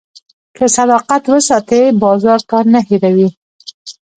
[0.57, 3.29] که صداقت وساتې، بازار تا نه هېروي.